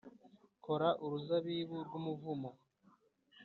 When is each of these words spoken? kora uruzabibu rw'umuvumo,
kora 0.63 0.89
uruzabibu 1.03 1.77
rw'umuvumo, 1.87 2.49